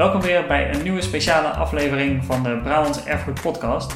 [0.00, 3.92] Welkom weer bij een nieuwe speciale aflevering van de Brabants Erfgoed Podcast.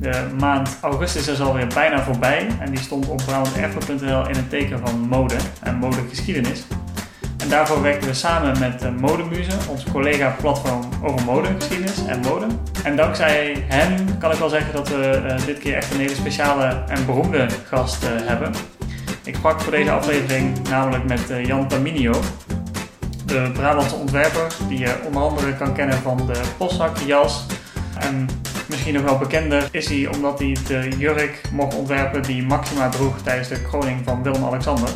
[0.00, 4.78] De maand augustus is alweer bijna voorbij en die stond op brabantserfgoed.nl in het teken
[4.78, 6.66] van mode en modegeschiedenis.
[7.38, 12.46] En daarvoor werken we samen met de Modemuze, ons collega-platform over modegeschiedenis en mode.
[12.84, 16.14] En dankzij hen kan ik wel zeggen dat we uh, dit keer echt een hele
[16.14, 18.52] speciale en beroemde gast uh, hebben.
[19.24, 22.12] Ik sprak voor deze aflevering namelijk met uh, Jan Taminio,
[23.28, 27.46] de Brabantse ontwerper, die je onder andere kan kennen van de postzakjas.
[27.98, 28.28] En
[28.66, 33.18] misschien nog wel bekender is hij omdat hij de jurk mocht ontwerpen die Maxima droeg
[33.22, 34.88] tijdens de kroning van Willem-Alexander.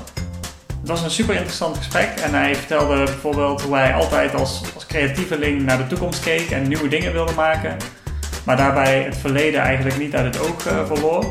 [0.80, 4.87] Het was een super interessant gesprek en hij vertelde bijvoorbeeld hoe hij altijd als, als
[4.87, 7.77] creatieveling naar de toekomst keek en nieuwe dingen wilde maken,
[8.45, 11.24] maar daarbij het verleden eigenlijk niet uit het oog uh, verloor.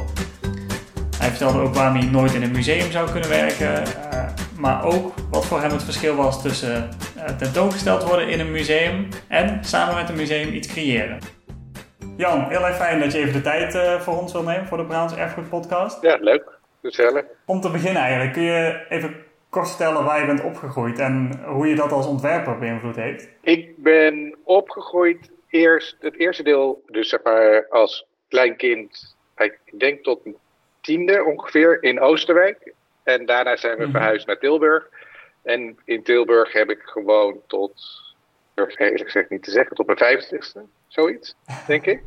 [1.18, 4.24] Hij vertelde ook waarom hij nooit in een museum zou kunnen werken, uh,
[4.62, 9.08] maar ook wat voor hem het verschil was tussen uh, tentoongesteld worden in een museum
[9.28, 11.20] en samen met een museum iets creëren.
[12.18, 14.78] Jan, heel erg fijn dat je even de tijd uh, voor ons wil nemen voor
[14.78, 16.02] de Brabants Erfgoed podcast.
[16.02, 16.60] Ja, leuk.
[16.82, 17.26] Gezellig.
[17.46, 19.16] Om te beginnen eigenlijk, kun je even
[19.50, 23.30] kort vertellen waar je bent opgegroeid en hoe je dat als ontwerper beïnvloed heeft?
[23.42, 30.04] Ik ben opgegroeid eerst, het eerste deel, dus zeg maar als klein kind, ik denk
[30.04, 30.20] tot
[30.82, 32.74] tiende ongeveer, in Oosterwijk.
[33.04, 33.92] En daarna zijn we -hmm.
[33.92, 34.90] verhuisd naar Tilburg.
[35.44, 37.74] En in Tilburg heb ik gewoond tot,
[38.54, 41.36] durf eerlijk gezegd niet te zeggen, tot mijn vijftigste, zoiets,
[41.68, 42.02] denk ik.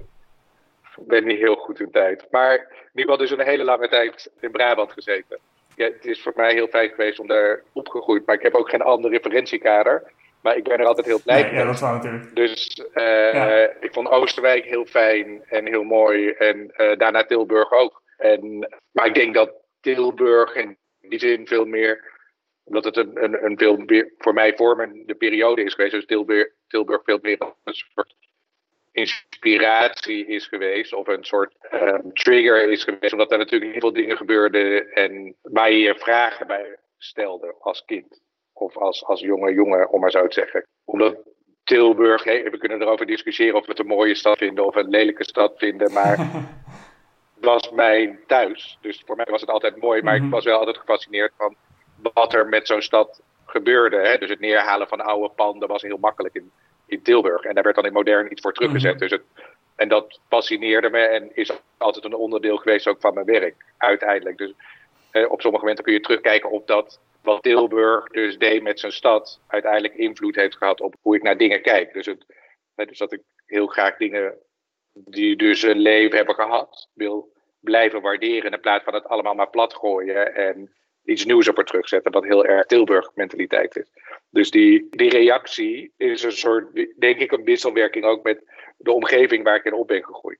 [0.96, 2.26] Ik ben niet heel goed in tijd.
[2.30, 5.38] Maar in ieder geval dus een hele lange tijd in Brabant gezeten.
[5.76, 8.26] Ja, het is voor mij heel fijn geweest om daar opgegroeid.
[8.26, 10.12] Maar ik heb ook geen ander referentiekader.
[10.40, 11.52] Maar ik ben er altijd heel blij mee.
[11.52, 12.34] Ja, dat is waar natuurlijk.
[12.34, 13.70] Dus uh, ja.
[13.80, 16.30] ik vond Oosterwijk heel fijn en heel mooi.
[16.30, 18.02] En uh, daarna Tilburg ook.
[18.16, 20.54] En, maar ik denk dat Tilburg
[21.04, 22.12] in die zin veel meer
[22.64, 25.94] omdat het een, een, een veel meer voor mij vormende periode is geweest.
[25.94, 28.14] Dus Tilburg, Tilburg veel meer een soort
[28.92, 30.94] inspiratie is geweest.
[30.94, 33.12] Of een soort um, trigger is geweest.
[33.12, 34.92] Omdat er natuurlijk heel veel dingen gebeurden.
[34.92, 38.22] En waar je je vragen bij stelde als kind.
[38.52, 40.66] Of als, als jonge jongen, om maar zo te zeggen.
[40.84, 41.16] Omdat
[41.64, 44.88] Tilburg, hey, we kunnen erover discussiëren of we het een mooie stad vinden of een
[44.88, 45.92] lelijke stad vinden.
[45.92, 46.18] Maar
[47.44, 48.78] was mijn thuis.
[48.80, 50.02] Dus voor mij was het altijd mooi.
[50.02, 51.56] Maar ik was wel altijd gefascineerd van
[52.12, 53.96] wat er met zo'n stad gebeurde.
[53.96, 54.18] Hè?
[54.18, 56.50] Dus het neerhalen van oude panden was heel makkelijk in,
[56.86, 57.42] in Tilburg.
[57.42, 58.92] En daar werd dan in modern iets voor teruggezet.
[58.92, 59.08] Mm -hmm.
[59.08, 63.26] dus het, en dat fascineerde me en is altijd een onderdeel geweest ook van mijn
[63.26, 64.38] werk, uiteindelijk.
[64.38, 64.52] Dus
[65.10, 68.92] eh, op sommige momenten kun je terugkijken op dat wat Tilburg dus deed met zijn
[68.92, 71.92] stad, uiteindelijk invloed heeft gehad op hoe ik naar dingen kijk.
[71.92, 72.24] Dus, het,
[72.74, 74.34] dus dat ik heel graag dingen
[74.92, 77.32] die dus een leven hebben gehad, wil
[77.64, 80.70] blijven waarderen in plaats van het allemaal maar plat gooien en
[81.04, 83.90] iets nieuws op er terugzetten, dat heel erg Tilburg mentaliteit is.
[84.30, 88.42] Dus die, die reactie is een soort, denk ik, een wisselwerking ook met
[88.76, 90.38] de omgeving waar ik in op ben gegroeid.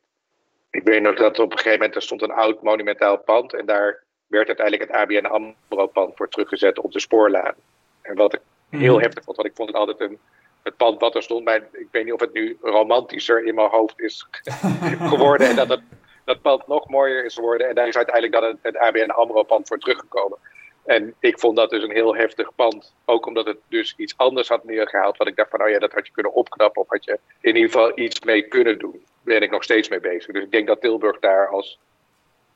[0.71, 3.67] Ik weet nog dat op een gegeven moment er stond een oud monumentaal pand en
[3.67, 7.55] daar werd uiteindelijk het ABN AMRO pand voor teruggezet op de spoorlaan.
[8.03, 8.41] En wat ik
[8.71, 10.19] heel heftig vond, want ik vond het altijd een,
[10.63, 13.69] het pand wat er stond, maar ik weet niet of het nu romantischer in mijn
[13.69, 14.27] hoofd is
[15.13, 15.83] geworden en dat het
[16.25, 17.69] dat pand nog mooier is geworden.
[17.69, 20.39] En daar is uiteindelijk dan het, het ABN AMRO pand voor teruggekomen.
[20.85, 22.95] En ik vond dat dus een heel heftig pand.
[23.05, 25.17] Ook omdat het dus iets anders had neergehaald.
[25.17, 26.83] Wat ik dacht van, oh ja, dat had je kunnen opknappen.
[26.83, 28.93] Of had je in ieder geval iets mee kunnen doen.
[28.93, 30.33] Daar ben ik nog steeds mee bezig.
[30.33, 31.79] Dus ik denk dat Tilburg daar als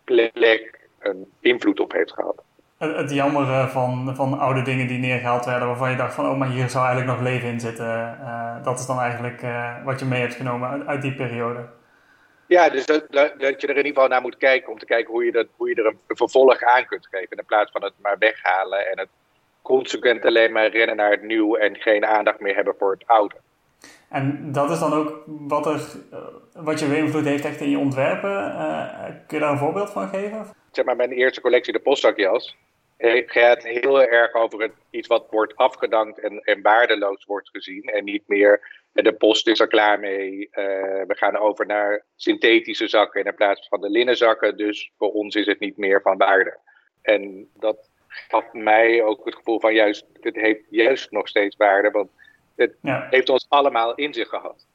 [0.04, 2.42] plek een invloed op heeft gehad.
[2.78, 5.68] Het, het jammer van, van oude dingen die neergehaald werden.
[5.68, 8.18] Waarvan je dacht van, oh maar hier zou eigenlijk nog leven in zitten.
[8.20, 11.68] Uh, dat is dan eigenlijk uh, wat je mee hebt genomen uit die periode.
[12.48, 15.12] Ja, dus dat, dat, je er in ieder geval naar moet kijken om te kijken
[15.12, 17.36] hoe je, dat, hoe je er een, vervolg aan kunt geven.
[17.36, 19.08] In plaats van het maar weghalen en het
[19.62, 23.34] consequent alleen maar rennen naar het nieuw en geen aandacht meer hebben voor het oude.
[24.08, 25.80] En dat is dan ook wat, er,
[26.52, 28.30] wat je beïnvloed heeft echt in je ontwerpen.
[28.30, 30.46] Uh, kun je daar een voorbeeld van geven?
[30.72, 32.56] Zeg maar, mijn eerste collectie, de postzakjas,
[33.26, 37.82] gaat heel erg over het, iets wat wordt afgedankt en, en waardeloos wordt gezien.
[37.82, 38.60] En niet meer
[38.92, 40.38] de post is er klaar mee.
[40.38, 40.46] Uh,
[41.06, 44.56] we gaan over naar synthetische zakken in plaats van de linnen zakken.
[44.56, 46.56] Dus voor ons is het niet meer van waarde.
[47.02, 51.90] En dat gaf mij ook het gevoel van juist, het heeft juist nog steeds waarde.
[51.90, 52.10] Want
[52.56, 53.06] het ja.
[53.10, 54.66] heeft ons allemaal in zich gehad.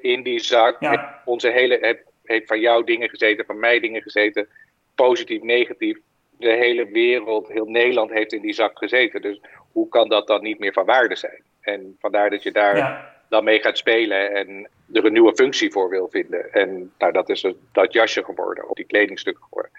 [0.00, 0.90] In die zak, ja.
[0.90, 4.48] heeft onze hele, heeft, heeft van jou dingen gezeten, van mij dingen gezeten.
[4.94, 5.98] Positief, negatief.
[6.38, 9.22] De hele wereld, heel Nederland heeft in die zak gezeten.
[9.22, 9.40] Dus
[9.72, 11.42] hoe kan dat dan niet meer van waarde zijn?
[11.60, 13.14] En vandaar dat je daar ja.
[13.28, 16.52] dan mee gaat spelen en er een nieuwe functie voor wil vinden.
[16.52, 19.72] En nou, dat is dat jasje geworden, of die kledingstuk geworden.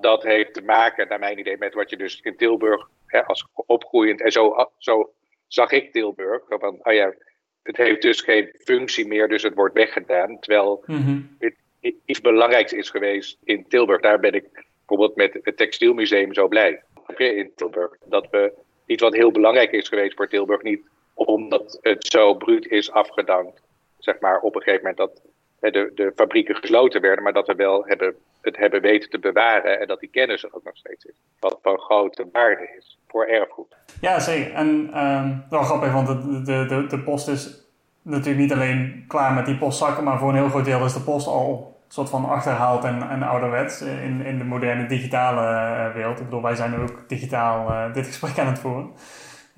[0.00, 3.46] Dat heeft te maken, naar mijn idee, met wat je dus in Tilburg hè, als
[3.54, 4.20] opgroeiend.
[4.20, 5.12] En zo, zo
[5.46, 6.42] zag ik Tilburg.
[6.48, 7.14] Van, oh ja,
[7.62, 10.38] het heeft dus geen functie meer, dus het wordt weggedaan.
[10.40, 10.84] Terwijl
[11.38, 11.54] het
[12.04, 14.00] iets belangrijks is geweest in Tilburg.
[14.00, 16.82] Daar ben ik bijvoorbeeld met het Textielmuseum zo blij
[17.16, 17.92] in Tilburg.
[18.04, 18.52] Dat we
[18.86, 23.62] iets wat heel belangrijk is geweest voor Tilburg, niet omdat het zo bruut is afgedankt,
[23.98, 25.22] zeg maar op een gegeven moment dat
[25.72, 29.80] de, de fabrieken gesloten werden, maar dat we wel hebben, het hebben weten te bewaren
[29.80, 31.14] en dat die kennis er ook nog steeds is.
[31.40, 33.76] Wat van grote waarde is voor erfgoed.
[34.00, 34.52] Ja, zeker.
[34.52, 34.68] En
[35.04, 37.64] um, wel grappig, want de, de, de, de post is
[38.02, 41.00] natuurlijk niet alleen klaar met die postzakken, maar voor een heel groot deel is de
[41.00, 46.18] post al soort van achterhaald en, en ouderwets in, in de moderne digitale eh, wereld.
[46.18, 48.92] Ik bedoel, wij zijn ook digitaal uh, dit gesprek aan het voeren.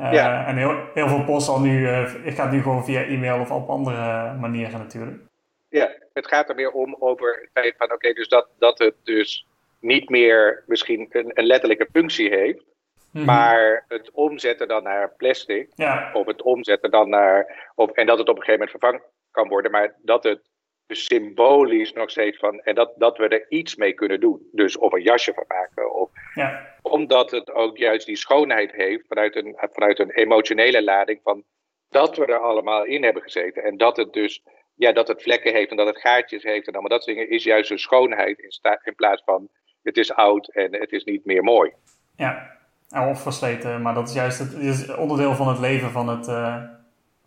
[0.00, 0.46] Uh, ja.
[0.46, 3.68] En heel, heel veel post al nu, uh, gaat nu gewoon via e-mail of op
[3.68, 5.22] andere manieren natuurlijk.
[5.68, 8.94] Ja, het gaat er meer om over het feit van oké, dus dat, dat het
[9.02, 9.46] dus
[9.80, 12.58] niet meer misschien een, een letterlijke functie heeft.
[12.58, 12.64] Mm
[13.12, 13.24] -hmm.
[13.24, 16.10] Maar het omzetten dan naar plastic, ja.
[16.12, 17.70] of het omzetten dan naar.
[17.74, 20.40] Of, en dat het op een gegeven moment vervangen kan worden, maar dat het
[20.88, 22.60] dus symbolisch nog steeds van.
[22.60, 24.48] En dat, dat we er iets mee kunnen doen.
[24.52, 25.94] Dus of een jasje van maken.
[25.94, 26.74] Of, ja.
[26.82, 31.44] Omdat het ook juist die schoonheid heeft vanuit een, vanuit een emotionele lading van
[31.88, 33.64] dat we er allemaal in hebben gezeten.
[33.64, 34.42] En dat het dus
[34.74, 37.30] ja, dat het vlekken heeft en dat het gaatjes heeft en allemaal dat soort dingen,
[37.30, 39.48] is juist een schoonheid in, sta, in plaats van
[39.82, 41.72] het is oud en het is niet meer mooi.
[42.16, 42.56] Ja,
[42.90, 46.62] of versleten, maar dat is juist het, is onderdeel van het leven van het, uh,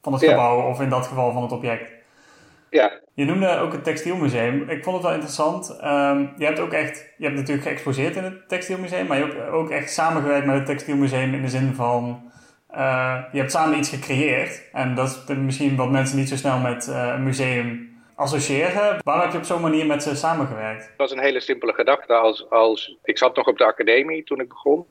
[0.02, 0.68] van het gebouw, ja.
[0.68, 2.00] of in dat geval van het object.
[2.71, 3.00] Ja.
[3.13, 4.69] Je noemde ook het textielmuseum.
[4.69, 5.69] Ik vond het wel interessant.
[5.83, 9.50] Um, je hebt ook echt, je hebt natuurlijk geëxposeerd in het textielmuseum, maar je hebt
[9.50, 12.31] ook echt samengewerkt met het textielmuseum in de zin van,
[12.71, 14.69] uh, je hebt samen iets gecreëerd.
[14.71, 18.97] En dat is misschien wat mensen niet zo snel met uh, een museum associëren.
[19.03, 20.85] Waarom heb je op zo'n manier met ze samengewerkt?
[20.85, 22.13] Het was een hele simpele gedachte.
[22.13, 24.85] Als, als, ik zat nog op de academie toen ik begon.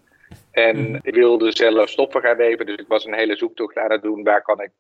[0.51, 0.99] En mm.
[1.03, 2.67] ik wilde zelf stoffen gaan weven.
[2.67, 4.25] Dus ik was een hele zoektocht aan het doen.
[4.25, 4.71] Waar kan ik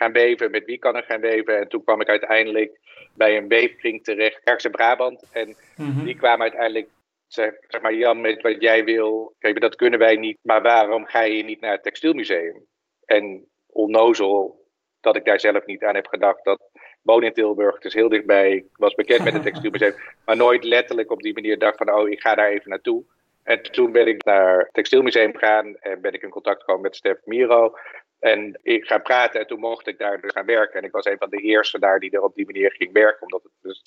[0.00, 0.50] gaan weven?
[0.50, 1.58] Met wie kan ik gaan weven?
[1.58, 2.78] En toen kwam ik uiteindelijk
[3.14, 5.24] bij een weefkring terecht, ergens in Brabant.
[5.32, 6.04] En mm-hmm.
[6.04, 6.88] die kwamen uiteindelijk,
[7.26, 10.38] zeg, zeg, maar Jan, met wat jij wil, kijk, dat kunnen wij niet.
[10.42, 12.66] Maar waarom ga je niet naar het textielmuseum?
[13.04, 14.68] En onnozel
[15.00, 16.44] dat ik daar zelf niet aan heb gedacht.
[16.44, 16.60] Dat
[17.02, 18.52] woon in Tilburg, het is heel dichtbij.
[18.52, 19.94] Ik was bekend met het textielmuseum.
[20.26, 23.04] maar nooit letterlijk op die manier dacht van, oh, ik ga daar even naartoe.
[23.42, 26.96] En toen ben ik naar het textielmuseum gegaan en ben ik in contact gekomen met
[26.96, 27.74] Stef Miro.
[28.20, 30.78] En ik ga praten en toen mocht ik daar dus gaan werken.
[30.78, 33.22] En ik was een van de eerste daar die er op die manier ging werken,
[33.22, 33.82] omdat het dus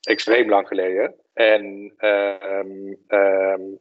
[0.00, 1.14] extreem lang geleden.
[1.34, 3.78] En um, um,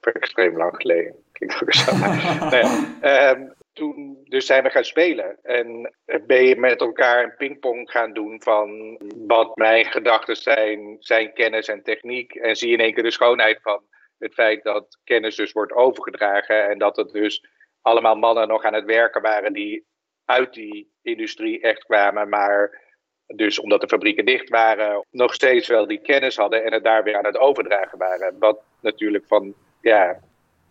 [0.00, 1.14] extreem lang geleden.
[1.32, 1.92] Klinkt ook zo.
[2.50, 5.38] nee, um, toen dus zijn we gaan spelen.
[5.42, 5.94] En
[6.26, 11.68] ben je met elkaar een pingpong gaan doen van wat mijn gedachten zijn, zijn kennis
[11.68, 12.34] en techniek.
[12.34, 13.82] En zie je in één keer de schoonheid van
[14.18, 16.68] het feit dat kennis dus wordt overgedragen.
[16.68, 17.44] En dat het dus
[17.84, 19.84] allemaal mannen nog aan het werken waren die
[20.24, 22.82] uit die industrie echt kwamen, maar
[23.26, 27.02] dus omdat de fabrieken dicht waren, nog steeds wel die kennis hadden en het daar
[27.02, 28.36] weer aan het overdragen waren.
[28.38, 30.16] Wat natuurlijk van ja,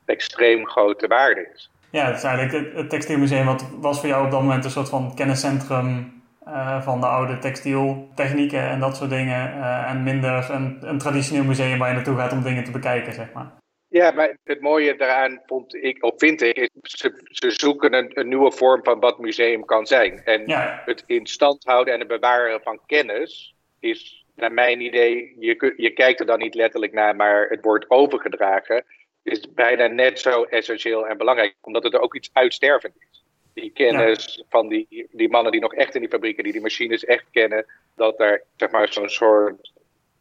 [0.06, 1.71] extreem grote waarde is.
[1.92, 5.15] Ja, het eigenlijk het, textielmuseum wat was voor jou op dat moment een soort van
[5.15, 9.57] kenniscentrum uh, van de oude textieltechnieken en dat soort dingen.
[9.57, 13.13] Uh, en minder een, een traditioneel museum waar je naartoe gaat om dingen te bekijken,
[13.13, 13.51] zeg maar.
[13.94, 18.12] Ja, maar het mooie daaraan vond ik, of vind ik, is ze, ze zoeken een,
[18.13, 20.24] een, nieuwe vorm van wat museum kan zijn.
[20.24, 20.81] En ja.
[20.86, 25.89] het in stand houden en het bewaren van kennis is, naar mijn idee, je, je
[25.89, 28.86] kijkt er dan niet letterlijk naar, maar het wordt overgedragen,
[29.24, 33.24] is bijna net zo essentieel en belangrijk, omdat het er ook iets uitstervend is.
[33.53, 34.44] Die kennis ja.
[34.50, 37.65] van die, die mannen die nog echt in die fabrieken, die die machines echt kennen,
[37.96, 39.72] dat er zeg maar zo'n soort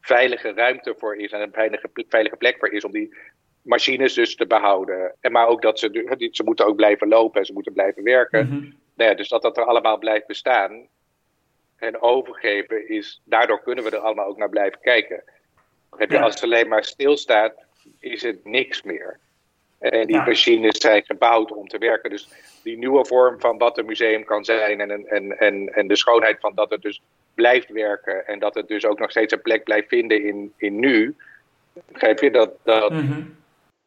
[0.03, 3.15] veilige ruimte voor is en een veilige, veilige plek voor is om die
[3.63, 5.15] machines dus te behouden.
[5.21, 8.47] En maar ook dat ze, ze moeten ook blijven lopen en ze moeten blijven werken.
[8.47, 8.75] Mm -hmm.
[8.95, 10.89] nou dus dat dat er allemaal blijft bestaan
[11.77, 15.23] en overgeven is, daardoor kunnen we er allemaal ook naar blijven kijken.
[15.97, 16.23] Heb je, ja.
[16.23, 17.55] Als het alleen maar stilstaat,
[17.99, 19.19] is het niks meer.
[19.79, 20.25] En die ja.
[20.25, 22.11] machines zijn gebouwd om te werken.
[22.11, 22.29] Dus
[22.63, 26.41] die nieuwe vorm van wat een museum kan zijn en, en, en, en de schoonheid
[26.41, 27.03] van dat het dus
[27.35, 30.79] blijft werken en dat het dus ook nog steeds een plek blijft vinden in, in
[30.79, 31.17] nu.
[31.87, 33.41] Begrijp je dat, dat mm -hmm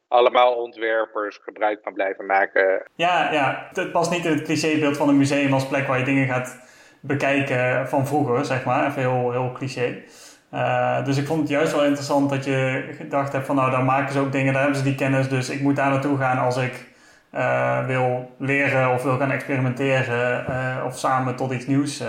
[0.08, 2.84] allemaal ontwerpers gebruik van blijven maken.
[2.96, 6.06] Ja, ja, het past niet in het clichébeeld van een museum als plek waar je
[6.06, 6.58] dingen gaat
[7.00, 8.88] bekijken van vroeger, zeg maar.
[8.88, 10.04] Even heel, heel cliché.
[10.54, 13.84] Uh, dus ik vond het juist wel interessant dat je gedacht hebt van nou, daar
[13.84, 16.38] maken ze ook dingen, daar hebben ze die kennis, dus ik moet daar naartoe gaan
[16.38, 16.94] als ik
[17.34, 22.04] uh, wil leren of wil gaan experimenteren uh, of samen tot iets nieuws,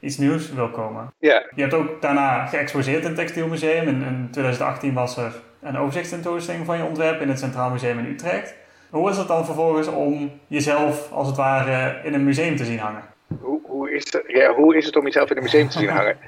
[0.00, 1.14] iets nieuws wil komen.
[1.18, 1.42] Ja.
[1.54, 3.88] Je hebt ook daarna geëxposeerd in het Textielmuseum.
[3.88, 8.12] In, in 2018 was er een overzichtstentoonstelling van je ontwerp in het Centraal Museum in
[8.12, 8.54] Utrecht.
[8.90, 12.78] Hoe is het dan vervolgens om jezelf als het ware in een museum te zien
[12.78, 13.04] hangen?
[13.40, 16.18] Hoe, hoe is, ja, hoe is het om jezelf in een museum te zien hangen?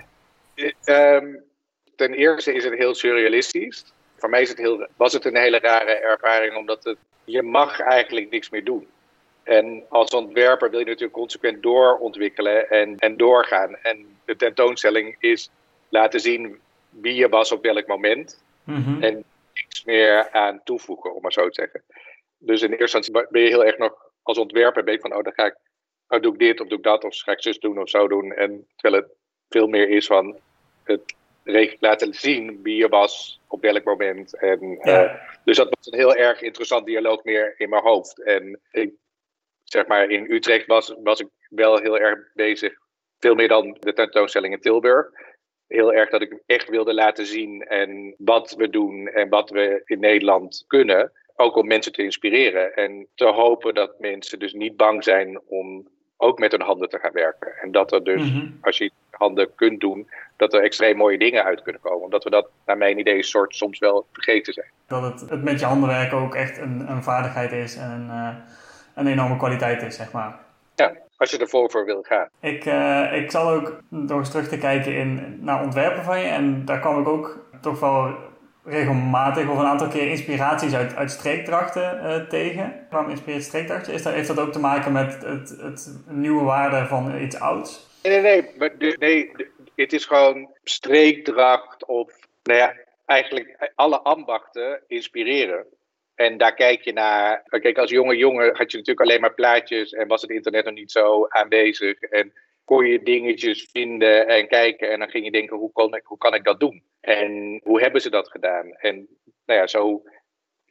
[0.84, 1.26] Ehm,
[1.96, 3.92] ten eerste is het heel surrealistisch.
[4.16, 7.80] Voor mij is het heel, was het een hele rare ervaring, omdat het, je mag
[7.80, 8.86] eigenlijk niks meer doen.
[9.42, 13.76] En als ontwerper wil je natuurlijk consequent doorontwikkelen en, en doorgaan.
[13.82, 15.50] En de tentoonstelling is
[15.88, 18.41] laten zien wie je was op welk moment.
[18.64, 19.02] Mhm.
[19.02, 21.82] En niks meer aan toevoegen, om maar zo te zeggen.
[22.38, 25.22] Dus in eerste instantie ben je heel erg nog als ontwerper ben je van, oh,
[25.22, 25.56] dan ga ik,
[26.08, 28.08] oh, doe ik dit of doe ik dat, of ga ik zus doen of zo
[28.08, 28.32] doen.
[28.32, 29.12] En terwijl het
[29.48, 30.38] veel meer is van
[30.84, 31.14] het
[31.80, 34.38] laten zien wie je was op welk moment.
[34.38, 35.04] En, Ja.
[35.04, 38.22] eh, dus dat was een heel erg interessant dialoog meer in mijn hoofd.
[38.22, 38.90] En ik,
[39.64, 42.74] zeg maar, in Utrecht was, was ik wel heel erg bezig,
[43.18, 45.10] veel meer dan de tentoonstelling in Tilburg.
[45.72, 49.82] Heel erg dat ik echt wilde laten zien en wat we doen en wat we
[49.84, 51.12] in Nederland kunnen.
[51.36, 55.88] Ook om mensen te inspireren en te hopen dat mensen dus niet bang zijn om
[56.16, 57.52] ook met hun handen te gaan werken.
[57.62, 58.46] En dat er dus, Mhm.
[58.60, 62.04] als je handen kunt doen, dat er extreem mooie dingen uit kunnen komen.
[62.04, 64.70] Omdat we dat, naar mijn idee, soort soms wel vergeten zijn.
[64.86, 68.08] Dat het, het met je handen werken ook echt een, een vaardigheid is en een,
[68.10, 68.36] eh,
[68.94, 70.41] een enorme kwaliteit is, zeg maar.
[70.82, 72.28] Ja, als je ervoor voor wil gaan.
[72.40, 76.26] Ik, eh, ik zal ook door eens terug te kijken in, naar ontwerpen van je.
[76.26, 78.14] En daar kwam ik ook toch wel
[78.64, 82.86] regelmatig of een aantal keer inspiraties uit, uit streekdrachten eh, tegen.
[82.90, 83.92] Waarom inspireert streekdrachten?
[83.92, 87.86] Is dat, heeft dat ook te maken met het, het nieuwe waarde van iets ouds?
[88.02, 88.50] Nee, nee, nee.
[88.58, 92.12] maar de- nee de- het is gewoon streekdracht of,
[92.42, 92.74] nou ja,
[93.06, 95.64] eigenlijk alle ambachten inspireren.
[96.14, 97.42] En daar kijk je naar.
[97.48, 100.74] Kijk, als jonge jongen had je natuurlijk alleen maar plaatjes en was het internet nog
[100.74, 102.00] niet zo aanwezig.
[102.00, 102.32] En
[102.64, 104.90] kon je dingetjes vinden en kijken.
[104.90, 106.82] En dan ging je denken, hoe, kon ik, hoe kan ik dat doen?
[107.00, 108.72] En hoe hebben ze dat gedaan?
[108.72, 109.08] En
[109.46, 110.02] nou ja, zo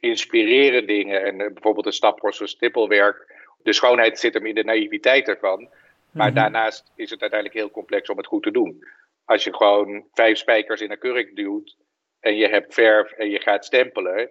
[0.00, 1.24] inspireren dingen.
[1.24, 3.40] En eh, bijvoorbeeld een stap zoals stippelwerk.
[3.62, 5.68] De schoonheid zit hem in de naïviteit ervan.
[6.10, 6.36] Maar Mhm.
[6.36, 8.84] daarnaast is het uiteindelijk heel complex om het goed te doen.
[9.24, 11.76] Als je gewoon vijf spijkers in een kurk duwt
[12.20, 14.30] en je hebt verf en je gaat stempelen.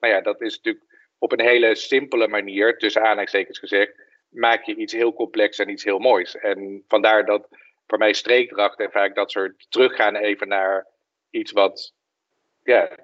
[0.00, 0.84] Nou ja, dat is natuurlijk
[1.18, 3.92] op een hele simpele manier, tussen aanhalingstekens gezegd,
[4.28, 6.36] maak je iets heel complex en iets heel moois.
[6.36, 7.48] En vandaar dat
[7.86, 10.86] voor mij streekdracht en vaak dat soort teruggaan even naar
[11.30, 11.92] iets wat
[12.62, 12.96] ja,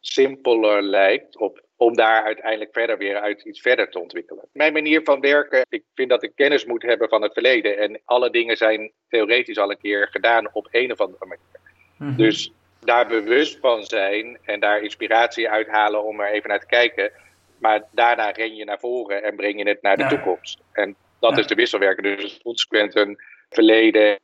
[0.00, 1.38] simpeler lijkt.
[1.38, 4.48] Op, om daar uiteindelijk verder weer uit iets verder te ontwikkelen.
[4.52, 7.78] Mijn manier van werken, ik vind dat ik kennis moet hebben van het verleden.
[7.78, 11.60] En alle dingen zijn theoretisch al een keer gedaan op een of andere manier.
[11.98, 12.16] Mhm.
[12.16, 17.12] Dus daar bewust van zijn en daar inspiratie uithalen om er even naar te kijken.
[17.58, 20.08] Maar daarna ren je naar voren en breng je het naar de Ja.
[20.08, 20.62] toekomst.
[20.72, 21.38] En dat Ja.
[21.38, 22.16] is de wisselwerking.
[22.16, 23.18] Dus consequent een
[23.48, 24.18] verleden,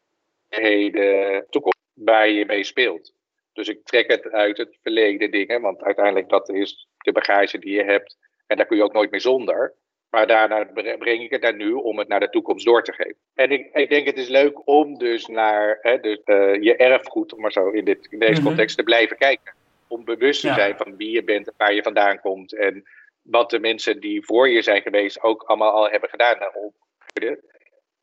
[0.49, 3.13] heden, toekomst waar je mee speelt.
[3.53, 7.75] Dus ik trek het uit het verleden dingen, want uiteindelijk dat is de bagage die
[7.75, 8.19] je hebt.
[8.47, 9.75] En daar kun je ook nooit meer zonder.
[10.15, 12.93] Maar daarna bre- breng ik het naar nu om het naar de toekomst door te
[12.93, 13.17] geven.
[13.35, 17.33] En ik, ik denk het is leuk om dus naar hè, dus, eh, je erfgoed,
[17.33, 18.43] om maar zo in, dit, in deze Mhm.
[18.49, 19.55] context te blijven kijken.
[19.89, 20.55] Om bewust te Ja.
[20.55, 22.55] zijn van wie je bent en waar je vandaan komt.
[22.57, 22.85] En
[23.23, 26.39] wat de mensen die voor je zijn geweest ook allemaal al hebben gedaan.
[26.39, 26.73] Nou,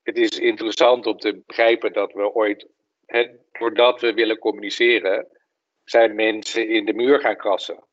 [0.04, 2.68] Het is interessant om te begrijpen dat we ooit,
[3.06, 3.28] hè,
[3.60, 5.28] doordat we willen communiceren,
[5.84, 7.84] zijn mensen in de muur gaan krassen.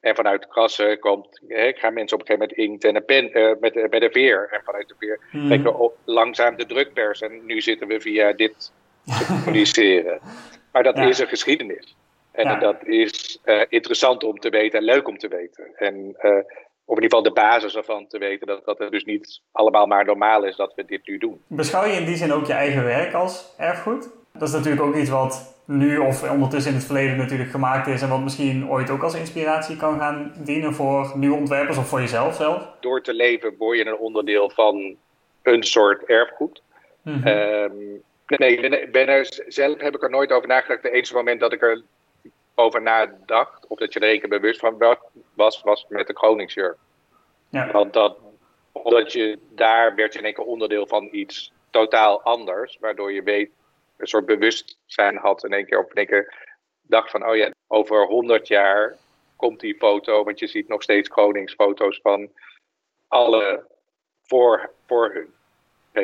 [0.00, 3.32] En vanuit krassen komt, hè, gaan mensen op een gegeven moment inkt en een pen,
[3.32, 4.48] eh, met, met een veer.
[4.50, 7.20] En vanuit de veer trekken op- langzaam de drukpers.
[7.20, 8.72] En nu zitten we via dit
[9.04, 10.20] te communiceren.
[10.72, 11.02] Maar dat Ja.
[11.08, 11.96] is een geschiedenis.
[12.32, 12.56] En Ja.
[12.58, 15.70] dat is eh, interessant om te weten en leuk om te weten.
[15.76, 16.30] En eh,
[16.84, 19.86] of in ieder geval de basis ervan te weten dat, dat het dus niet allemaal
[19.86, 21.42] maar normaal is dat we dit nu doen.
[21.46, 24.08] Beschouw je in die zin ook je eigen werk als erfgoed?
[24.38, 28.02] Dat is natuurlijk ook iets wat nu of ondertussen in het verleden natuurlijk gemaakt is
[28.02, 32.00] en wat misschien ooit ook als inspiratie kan gaan dienen voor nieuwe ontwerpers of voor
[32.00, 32.68] jezelf zelf.
[32.80, 34.96] Door te leven word je een onderdeel van
[35.42, 36.62] een soort erfgoed.
[37.02, 37.26] Mhm.
[37.26, 37.72] Ehm,
[38.26, 40.82] nee, ik ben, ben er, zelf heb ik er nooit over nagedacht.
[40.82, 41.82] Het enige moment dat ik er
[42.54, 44.98] over nadacht, of dat je er een bewust van wa-
[45.34, 46.76] was, was met de Koningsjurk.
[47.48, 47.70] ja.
[47.70, 48.16] Want dat,
[48.72, 53.22] omdat je daar werd je in één keer onderdeel van iets totaal anders, waardoor je
[53.22, 53.50] weet,
[53.98, 56.34] een soort bewustzijn had in één keer, of in één keer
[56.82, 58.96] dacht van, oh ja, over honderd jaar
[59.36, 62.30] komt die foto, want je ziet nog steeds koningsfoto's van
[63.08, 63.66] alle
[64.22, 65.32] voor, voor hun.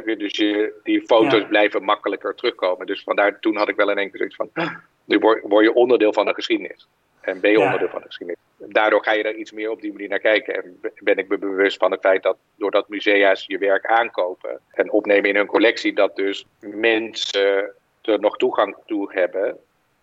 [0.04, 0.16] Je?
[0.16, 1.46] Dus je, die foto's Ja.
[1.46, 2.86] blijven makkelijker terugkomen.
[2.86, 4.74] Dus vandaar, toen had ik wel in één keer zoiets van, "Ah,
[5.04, 6.88] nu word, word je onderdeel van de geschiedenis.
[7.20, 7.64] En ben je Ja.
[7.64, 8.40] onderdeel van de geschiedenis.
[8.58, 10.54] Daardoor ga je er iets meer op die manier naar kijken.
[10.54, 14.90] En ben ik me bewust van het feit dat doordat musea's je werk aankopen en
[14.90, 17.74] opnemen in hun collectie, dat dus mensen
[18.06, 19.56] er nog toegang toe hebben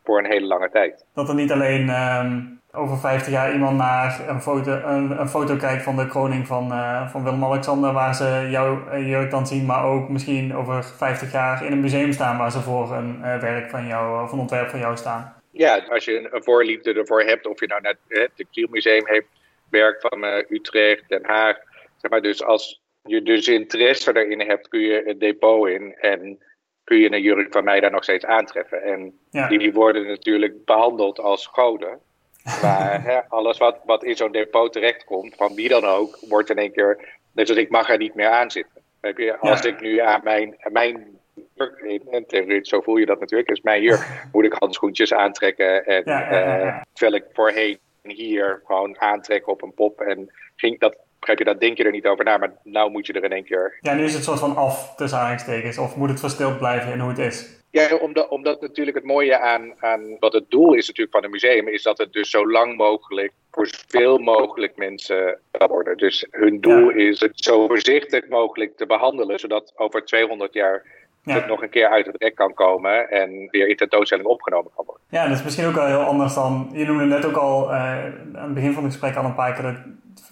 [0.03, 1.05] voor een hele lange tijd.
[1.13, 2.39] Dat er niet alleen ehm,
[2.71, 6.71] over 50 jaar iemand naar een foto, een, een foto kijkt van de kroning van,
[6.71, 11.65] uh, van Willem-Alexander, waar ze jouw jurk dan zien, maar ook misschien over 50 jaar
[11.65, 14.69] in een museum staan waar ze voor een uh, werk van jou, of een ontwerp
[14.69, 15.35] van jou staan.
[15.51, 19.27] Ja, als je een voorliefde ervoor hebt, of je nou naar het Kielmuseum heeft,
[19.69, 21.57] werk van Utrecht, Den Haag.
[21.97, 26.39] Zeg maar, dus als je dus interesse erin hebt, kun je het depot in en
[26.83, 28.83] kun je een jurk van mij daar nog steeds aantreffen.
[28.83, 29.47] En ja.
[29.47, 31.99] die worden natuurlijk behandeld als goden.
[32.61, 36.57] Maar hè, alles wat, wat in zo'n depot terechtkomt, van wie dan ook, wordt in
[36.57, 37.19] één keer.
[37.31, 38.81] Net zoals ik mag er niet meer aan zitten.
[39.01, 41.19] Je, als ik nu aan mijn, mijn
[42.11, 43.49] en theoretisch, zo voel je dat natuurlijk.
[43.49, 45.85] Dus mij hier moet ik handschoentjes aantrekken.
[45.85, 50.01] En, ja, uh, terwijl ik voorheen hier gewoon aantrekken op een pop.
[50.01, 52.37] En ging dat, begrijp je, dat denk je er niet over na.
[52.37, 53.77] Maar nou moet je er in één keer.
[53.81, 55.77] Ja, nu is het soort van af tussen aanhalingstekens.
[55.77, 57.59] Of moet het verstild blijven in hoe het is?
[57.69, 61.31] Ja, omdat, omdat natuurlijk het mooie aan, aan wat het doel is natuurlijk van een
[61.31, 65.97] museum, is dat het dus zo lang mogelijk voor zoveel mogelijk mensen kan worden.
[65.97, 70.85] Dus hun doel is het zo voorzichtig mogelijk te behandelen, zodat over 200 jaar
[71.23, 71.33] ja.
[71.33, 74.85] het nog een keer uit het rek kan komen en weer in tentoonstelling opgenomen kan
[74.85, 75.03] worden.
[75.09, 76.69] Ja, dat is misschien ook wel heel anders dan.
[76.73, 79.53] Je noemde net ook al uh, aan het begin van het gesprek al een paar
[79.53, 79.77] keer dat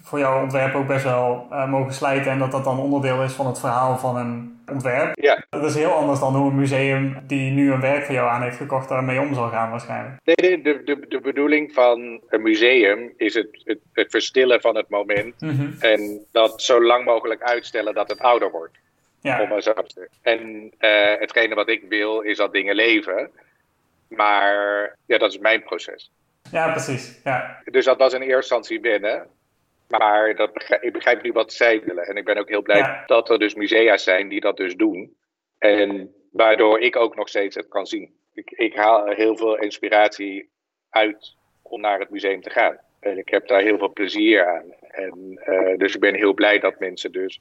[0.02, 3.32] voor jouw ontwerp ook best wel uh, mogen slijten en dat dat dan onderdeel is
[3.32, 5.20] van het verhaal van een ontwerp.
[5.20, 5.44] Ja.
[5.48, 8.42] Dat is heel anders dan hoe een museum die nu een werk voor jou aan
[8.42, 10.20] heeft gekocht daarmee om zal gaan waarschijnlijk.
[10.24, 14.88] Nee, de, de, de bedoeling van een museum is het, het, het verstillen van het
[14.88, 15.76] moment mm -hmm.
[15.80, 18.78] en dat zo lang mogelijk uitstellen dat het ouder wordt.
[19.20, 19.42] Ja.
[19.42, 23.30] Om maar zo te En uh, hetgene wat ik wil is dat dingen leven.
[24.08, 26.10] Maar ja, dat is mijn proces.
[26.50, 27.20] Ja, precies.
[27.24, 27.62] Ja.
[27.64, 29.26] Dus dat was in eerste instantie binnen.
[29.90, 32.06] Maar dat begrijp, ik begrijp nu wat zij willen.
[32.06, 33.02] En ik ben ook heel blij ja.
[33.06, 35.16] dat er dus musea's zijn die dat dus doen.
[35.58, 38.14] En waardoor ik ook nog steeds het kan zien.
[38.34, 40.48] Ik, ik haal heel veel inspiratie
[40.90, 42.78] uit om naar het museum te gaan.
[43.00, 44.72] En ik heb daar heel veel plezier aan.
[44.80, 47.40] En, uh, dus ik ben heel blij dat mensen dus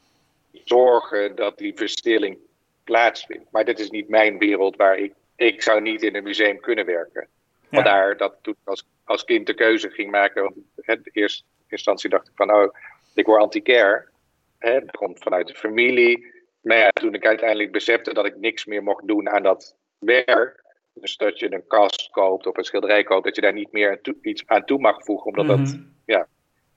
[0.63, 2.37] zorgen dat die verstilling
[2.83, 3.51] plaatsvindt.
[3.51, 5.13] Maar dit is niet mijn wereld waar ik.
[5.35, 7.27] Ik zou niet in een museum kunnen werken.
[7.69, 7.81] Ja.
[7.81, 10.65] daar dat toen ik als, als kind de keuze ging maken.
[10.75, 11.43] In eerste
[11.75, 12.73] instantie dacht ik van oh,
[13.13, 14.09] ik word antiquair.
[14.57, 16.25] Hè, dat komt vanuit de familie.
[16.61, 20.63] Maar ja, toen ik uiteindelijk besefte dat ik niks meer mocht doen aan dat werk.
[20.93, 23.99] Dus dat je een kast koopt of een schilderij koopt, dat je daar niet meer
[24.21, 25.25] iets aan toe mag voegen.
[25.25, 25.65] Omdat mm -hmm.
[25.65, 26.27] dat, ja,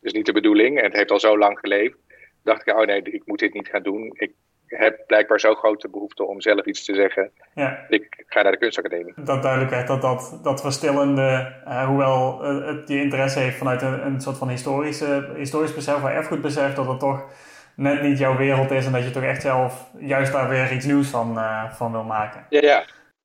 [0.00, 0.78] is niet de bedoeling.
[0.78, 1.96] En het heeft al zo lang geleefd
[2.42, 4.10] dacht ik, oh nee, ik moet dit niet gaan doen.
[4.14, 4.32] Ik
[4.76, 7.30] heb blijkbaar zo grote behoefte om zelf iets te zeggen.
[7.54, 7.86] Ja.
[7.88, 9.14] Ik ga naar de kunstacademie.
[9.16, 14.06] Dat duidelijkheid, dat, dat, dat verstillende, uh, hoewel uh, het je interesse heeft vanuit een,
[14.06, 17.30] een soort van historische, historisch besef, of erfgoedbesef, dat het toch
[17.76, 20.84] net niet jouw wereld is en dat je toch echt zelf juist daar weer iets
[20.84, 22.46] nieuws van, uh, van wil maken.
[22.48, 22.84] Ja, ja,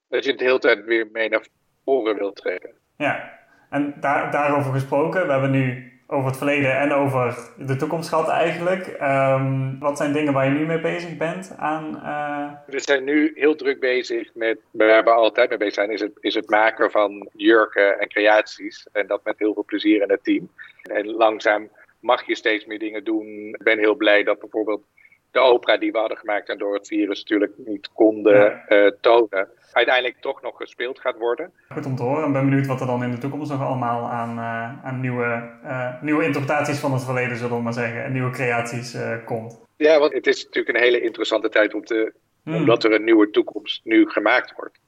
[0.09, 1.47] dat je het de hele tijd weer mee naar
[1.85, 2.71] voren wilt trekken.
[2.97, 8.09] Ja, en daar, daarover gesproken, we hebben nu over het verleden en over de toekomst
[8.09, 8.97] gehad eigenlijk.
[9.01, 12.01] Um, wat zijn dingen waar je nu mee bezig bent aan?
[12.03, 12.71] Uh...
[12.71, 16.11] We zijn nu heel druk bezig met, waar we altijd mee bezig zijn, is het,
[16.19, 18.87] is het maken van jurken en creaties.
[18.91, 20.49] En dat met heel veel plezier in het team.
[20.81, 23.25] En langzaam mag je steeds meer dingen doen.
[23.27, 24.83] Ik ben heel blij dat bijvoorbeeld
[25.31, 28.63] de opera die we hadden gemaakt en door het virus natuurlijk niet konden ja.
[28.69, 31.51] uh, tonen, uiteindelijk toch nog gespeeld gaat worden.
[31.69, 32.27] Goed om te horen.
[32.27, 35.49] Ik ben benieuwd wat er dan in de toekomst nog allemaal aan, uh, aan nieuwe,
[35.63, 39.59] uh, nieuwe interpretaties van het verleden, zullen we maar zeggen, en nieuwe creaties komt.
[39.75, 42.55] Ja, want het is natuurlijk een hele interessante tijd om te, hmm.
[42.55, 44.79] omdat er een nieuwe toekomst nu gemaakt wordt.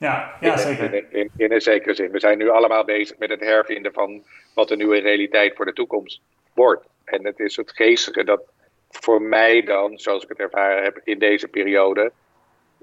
[0.00, 0.94] Ja, ja zeker.
[0.94, 2.10] In, in, in, een zekere zin.
[2.10, 4.22] We zijn nu allemaal bezig met het hervinden van
[4.54, 6.20] wat de nieuwe realiteit voor de toekomst
[6.54, 6.86] wordt.
[7.04, 8.42] En het is het geestige dat
[8.90, 12.12] voor mij dan, zoals ik het ervaren heb in deze periode,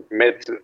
[0.08, 0.62] met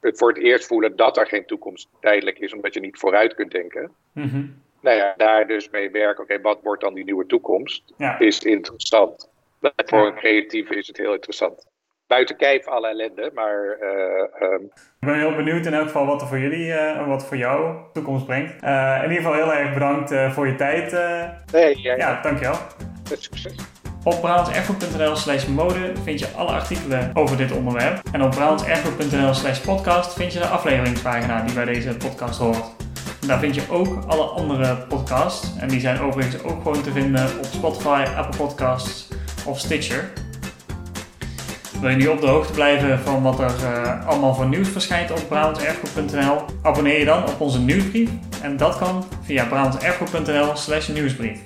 [0.00, 3.34] het voor het eerst voelen dat er geen toekomst tijdelijk is, omdat je niet vooruit
[3.34, 3.90] kunt denken.
[4.12, 4.62] Mm-hmm.
[4.80, 6.24] Nou ja, daar dus mee werken.
[6.24, 7.92] Oké, wat wordt dan die nieuwe toekomst?
[7.96, 8.18] Ja.
[8.18, 9.30] Is interessant.
[9.76, 11.68] Voor een creatieve is het heel interessant.
[12.06, 13.78] Buiten kijf alle ellende, maar...
[13.80, 14.64] Uh, um...
[15.00, 17.36] Ik ben heel benieuwd in elk geval wat er voor jullie en uh, wat voor
[17.36, 18.62] jou toekomst brengt.
[18.62, 20.92] Uh, in ieder geval heel erg bedankt voor je tijd.
[21.52, 22.56] nee, ja, ja, dankjewel.
[23.04, 23.79] Succes.
[24.02, 28.02] Op brabantserfgoed.nl slash mode vind je alle artikelen over dit onderwerp.
[28.12, 32.64] En op brabantserfgoed.nl slash podcast vind je de afleveringspagina die bij deze podcast hoort.
[33.26, 35.56] Daar vind je ook alle andere podcasts.
[35.58, 39.08] En die zijn overigens ook gewoon te vinden op Spotify, Apple Podcasts
[39.46, 40.10] of Stitcher.
[41.80, 45.10] Wil je nu op de hoogte blijven van wat er uh, allemaal voor nieuws verschijnt
[45.10, 46.44] op brabantserfgoed.nl?
[46.62, 48.10] Abonneer je dan op onze nieuwsbrief.
[48.42, 51.40] En dat kan via brabantserfgoed.nl slash nieuwsbrief.